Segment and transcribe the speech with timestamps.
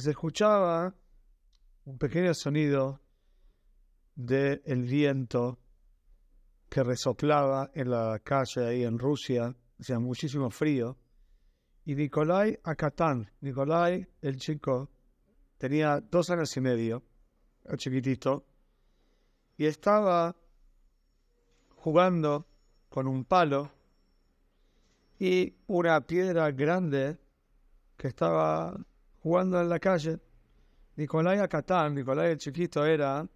[0.00, 0.94] se escuchaba
[1.84, 3.00] un pequeño sonido
[4.14, 5.58] del el viento
[6.68, 10.96] que resoplaba en la calle ahí en Rusia, hacía muchísimo frío.
[11.84, 14.88] Y Nikolai Akatán, Nikolai, el chico,
[15.58, 17.02] tenía dos años y medio,
[17.64, 18.46] el chiquitito,
[19.58, 20.34] y estaba
[21.76, 22.46] jugando
[22.88, 23.70] con un palo
[25.18, 27.18] y una piedra grande
[27.96, 28.74] que estaba
[29.22, 30.18] jugando en la calle.
[30.96, 33.26] Nikolai Akatán, Nikolai el chiquito, era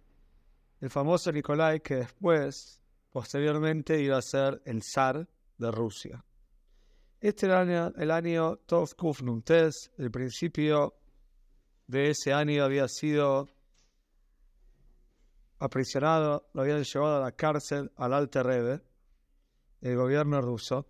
[0.79, 5.27] el famoso Nikolai que después, posteriormente, iba a ser el zar
[5.57, 6.23] de Rusia.
[7.19, 8.89] Este era el año, el año Tov
[9.97, 10.93] el principio
[11.87, 13.47] de ese año había sido
[15.57, 18.83] aprisionado, lo habían llevado a la cárcel al Alte Rebbe,
[19.81, 20.87] el gobierno ruso,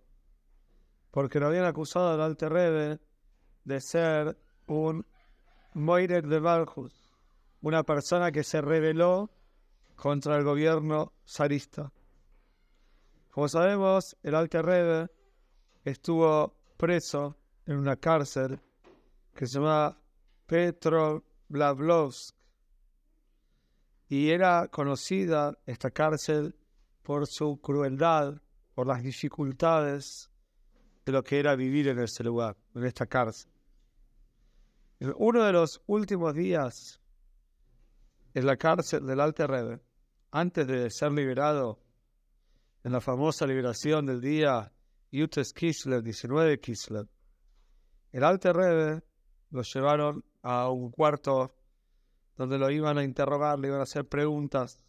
[1.10, 3.00] porque lo habían acusado al Alte Rebbe
[3.64, 4.36] de ser
[4.68, 5.04] un
[5.74, 6.94] Moirek de Valhus,
[7.62, 9.30] una persona que se rebeló
[9.96, 11.92] contra el gobierno zarista.
[13.30, 15.10] Como sabemos, el Alte Rebbe
[15.84, 18.60] estuvo preso en una cárcel
[19.34, 19.98] que se llama
[20.46, 22.34] Petro Blavlovsk
[24.08, 26.56] y era conocida esta cárcel
[27.02, 28.40] por su crueldad,
[28.74, 30.30] por las dificultades
[31.04, 33.50] de lo que era vivir en ese lugar, en esta cárcel.
[35.00, 37.00] Uno de los últimos días
[38.34, 39.80] en la cárcel del Alte Rebbe,
[40.32, 41.80] antes de ser liberado
[42.82, 44.72] en la famosa liberación del día
[45.12, 47.08] Yutes Kislev, 19 Kislev,
[48.10, 49.02] el Alte Rebbe
[49.50, 51.54] lo llevaron a un cuarto
[52.36, 54.84] donde lo iban a interrogar, le iban a hacer preguntas.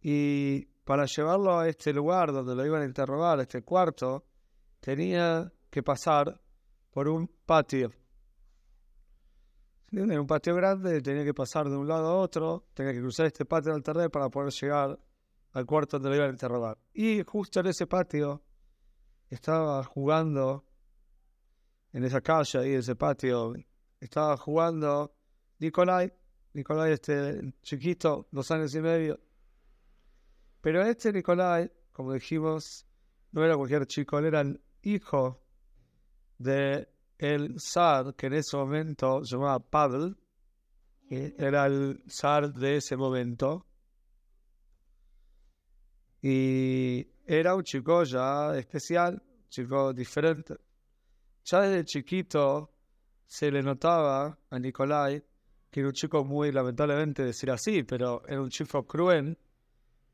[0.00, 4.24] Y para llevarlo a este lugar donde lo iban a interrogar, este cuarto,
[4.80, 6.38] tenía que pasar
[6.90, 7.90] por un patio.
[9.90, 13.26] En un patio grande, tenía que pasar de un lado a otro, tenía que cruzar
[13.26, 14.98] este patio del terreno para poder llegar
[15.52, 16.78] al cuarto donde lo iban a interrogar.
[16.92, 18.42] Y justo en ese patio
[19.30, 20.66] estaba jugando,
[21.92, 23.54] en esa calle ahí, en ese patio,
[23.98, 25.14] estaba jugando
[25.58, 26.12] Nicolai,
[26.52, 29.18] Nicolai este chiquito, dos años y medio.
[30.60, 32.86] Pero este Nicolai, como dijimos,
[33.30, 35.41] no era cualquier chico, él era el hijo
[36.42, 36.88] de
[37.18, 40.16] el zar que en ese momento se llamaba Pavel,
[41.08, 43.66] era el zar de ese momento.
[46.22, 50.56] Y era un chico ya especial, un chico diferente.
[51.44, 52.70] Ya desde chiquito
[53.26, 55.22] se le notaba a Nicolai
[55.72, 59.38] que era un chico muy, lamentablemente decir así, pero era un chico cruel.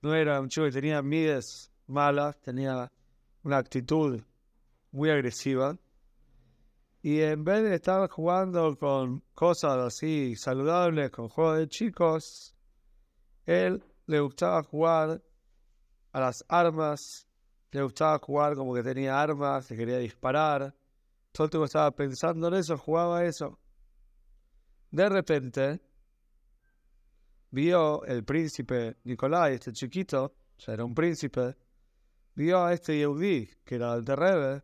[0.02, 2.92] No era un chico que tenía mides malas, tenía
[3.42, 4.22] una actitud
[4.92, 5.76] muy agresiva.
[7.00, 12.54] Y en vez de estar jugando con cosas así saludables, con juegos de chicos,
[13.46, 15.22] él le gustaba jugar
[16.12, 17.28] a las armas,
[17.70, 20.74] le gustaba jugar como que tenía armas, se quería disparar.
[21.30, 23.58] Todo el tiempo estaba pensando en eso, jugaba eso.
[24.90, 25.80] De repente,
[27.50, 31.56] vio el príncipe Nicolai, este chiquito, sea, era un príncipe,
[32.34, 34.62] vio a este Yehudi, que era el de Rebe,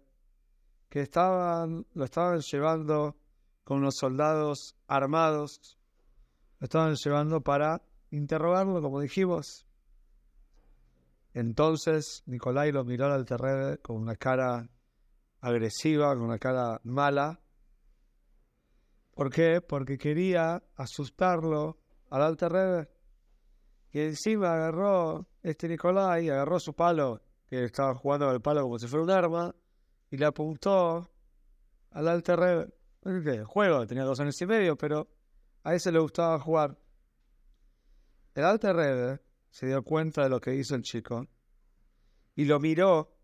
[0.94, 3.16] que estaban, lo estaban llevando
[3.64, 5.76] con unos soldados armados,
[6.60, 7.82] lo estaban llevando para
[8.12, 9.66] interrogarlo, como dijimos.
[11.32, 14.70] Entonces Nicolai lo miró al terreno con una cara
[15.40, 17.40] agresiva, con una cara mala.
[19.14, 19.60] ¿Por qué?
[19.60, 21.76] Porque quería asustarlo
[22.08, 22.88] al Alter
[23.90, 28.78] Y encima agarró este Nicolai, agarró su palo, que estaba jugando con el palo como
[28.78, 29.56] si fuera un arma,
[30.14, 31.10] y le apuntó
[31.90, 32.38] al Alter
[33.02, 33.44] Rebbe.
[33.44, 35.08] Juego, tenía dos años y medio, pero
[35.64, 36.78] a ese le gustaba jugar.
[38.32, 39.20] El Alter Rebbe
[39.50, 41.26] se dio cuenta de lo que hizo el chico
[42.36, 43.16] y lo miró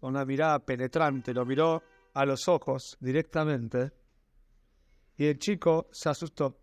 [0.00, 1.82] con una mirada penetrante, lo miró
[2.14, 3.92] a los ojos directamente
[5.18, 6.58] y el chico se asustó.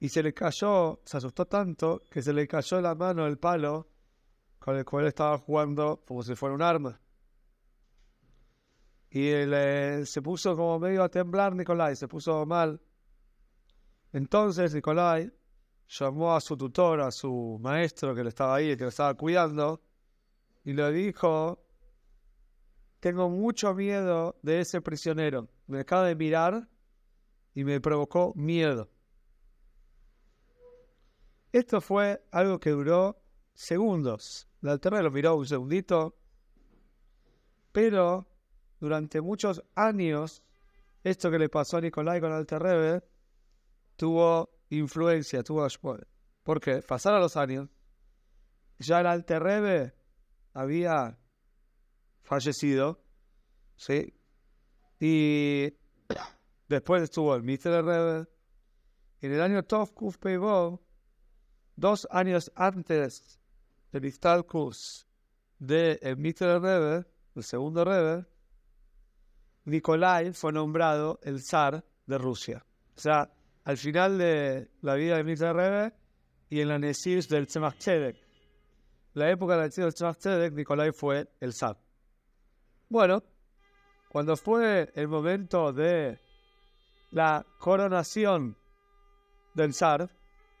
[0.00, 3.86] Y se le cayó, se asustó tanto que se le cayó la mano el palo
[4.58, 6.98] con el cual estaba jugando como si fuera un arma.
[9.14, 12.80] Y él, se puso como medio a temblar Nicolai, se puso mal.
[14.12, 15.32] Entonces Nicolai
[15.86, 19.80] llamó a su tutor, a su maestro que le estaba ahí, que lo estaba cuidando,
[20.64, 21.64] y le dijo,
[22.98, 25.48] tengo mucho miedo de ese prisionero.
[25.68, 26.68] Me acaba de mirar
[27.54, 28.90] y me provocó miedo.
[31.52, 33.22] Esto fue algo que duró
[33.54, 34.48] segundos.
[34.60, 36.18] La alterna lo miró un segundito,
[37.70, 38.33] pero
[38.80, 40.42] durante muchos años,
[41.02, 43.02] esto que le pasó a Nicolai con Rebbe
[43.96, 45.66] tuvo influencia, tuvo
[46.42, 46.82] ¿Por qué?
[46.82, 47.68] Pasaron los años,
[48.78, 49.94] ya el Alter Rebbe
[50.52, 51.18] había
[52.22, 53.02] fallecido,
[53.76, 54.14] ¿sí?
[55.00, 55.74] Y
[56.68, 58.28] después estuvo el Mister Rebbe.
[59.20, 60.18] En el año Tov Kuf
[61.76, 63.40] dos años antes
[63.90, 65.06] del Istalkus
[65.58, 68.26] de el Mister Rebbe, el segundo Rebbe,
[69.64, 72.64] Nikolai fue nombrado el zar de Rusia.
[72.96, 73.30] O sea,
[73.64, 75.92] al final de la vida del Mister Rebbe
[76.50, 77.76] y en la Nesir del Tzemach.
[79.14, 81.78] La época del Tzemach Nikolai fue el zar.
[82.88, 83.22] Bueno,
[84.08, 86.20] cuando fue el momento de
[87.10, 88.56] la coronación
[89.54, 90.10] del zar,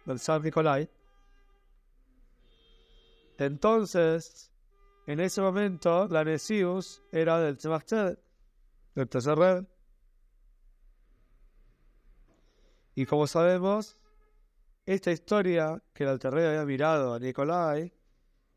[0.06, 0.88] del zar Nikolai,
[3.36, 4.52] entonces,
[5.06, 8.16] en ese momento, la Nesius era del Tzemach
[9.08, 9.64] tercer red.
[12.94, 13.96] Y como sabemos,
[14.86, 17.92] esta historia que el Alter había mirado a Nikolai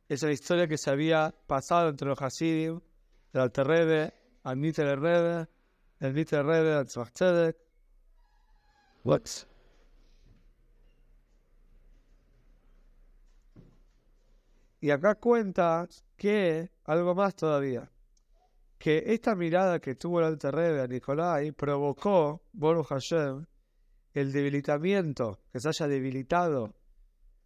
[0.07, 2.79] es la historia que se había pasado entre los Hasidim,
[3.33, 4.13] del Alter Rebbe,
[4.43, 5.47] al Mitter Rebbe,
[5.99, 7.57] el Mitter Rebbe, al Tzemach Tzedek.
[9.03, 9.21] What?
[14.79, 17.89] Y acá cuenta que algo más todavía,
[18.77, 23.45] que esta mirada que tuvo el Alter Rebbe a Nicolai provocó, Boru Hashem,
[24.13, 26.75] el debilitamiento, que se haya debilitado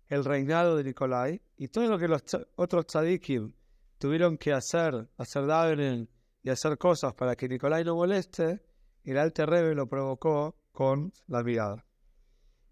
[0.07, 2.24] el reinado de Nicolai y todo lo que los
[2.56, 3.54] otros tzadikim
[3.98, 6.07] tuvieron que hacer, hacer davening
[6.44, 8.62] y hacer cosas para que Nicolai no moleste,
[9.04, 11.86] el Alter Rebbe lo provocó con la mirada.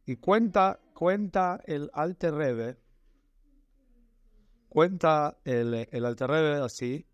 [0.06, 2.78] Y cuenta, cuenta el Alter Rebbe
[4.70, 7.06] cuenta el, el Alter así,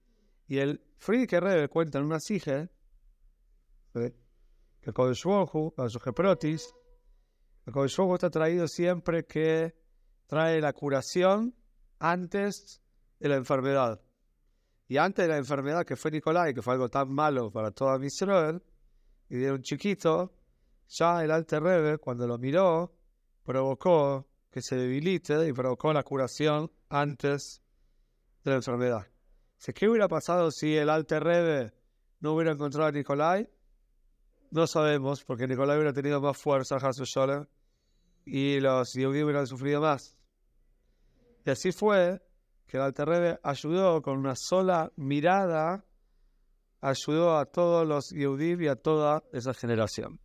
[0.47, 2.69] y el Friedrich Rebbe cuenta en una sige
[3.93, 4.13] que
[4.83, 6.73] el Baruj a Protis,
[7.65, 9.75] el Kodesh está traído siempre que
[10.27, 11.55] trae la curación
[11.99, 12.81] antes
[13.19, 14.01] de la enfermedad.
[14.87, 18.03] Y antes de la enfermedad que fue Nicolai, que fue algo tan malo para toda
[18.05, 18.61] Israel,
[19.29, 20.31] y de un chiquito,
[20.87, 22.95] ya el Alter Rebbe, cuando lo miró,
[23.43, 27.63] provocó que se debilite y provocó la curación antes
[28.43, 29.07] de la enfermedad.
[29.73, 31.73] ¿Qué hubiera pasado si el Alter Rebbe
[32.19, 33.49] no hubiera encontrado a Nicolai?
[34.51, 36.77] No sabemos, porque Nicolai hubiera tenido más fuerza,
[38.25, 40.17] y los judíos hubieran sufrido más.
[41.45, 42.21] Y así fue
[42.67, 45.85] que el Alter Rebbe ayudó con una sola mirada,
[46.81, 50.19] ayudó a todos los judíos y a toda esa generación.